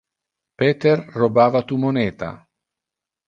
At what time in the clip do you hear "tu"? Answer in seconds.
1.71-1.77